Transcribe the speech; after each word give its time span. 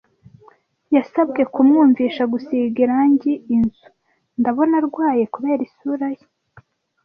Yasabwe 0.95 1.41
kumwumvisha 1.53 2.23
gusiga 2.33 2.77
irangi 2.85 3.33
inzu. 3.55 3.87
Ndabona 4.39 4.73
arwaye 4.81 5.23
kubera 5.33 5.61
isura 5.69 6.07
ye. 6.17 6.23